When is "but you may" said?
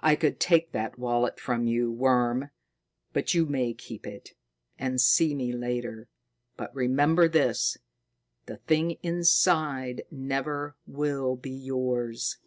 3.12-3.72